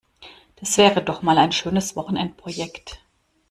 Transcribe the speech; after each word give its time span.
Das 0.55 0.79
wäre 0.79 1.03
doch 1.03 1.21
mal 1.21 1.37
ein 1.37 1.51
schönes 1.51 1.95
Wochenendprojekt! 1.95 3.03